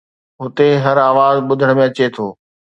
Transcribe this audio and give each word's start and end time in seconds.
هتي 0.41 0.67
هر 0.83 0.97
آواز 1.09 1.35
ٻڌڻ 1.47 1.69
۾ 1.81 1.83
اچي 1.89 2.05
ٿو 2.15 2.27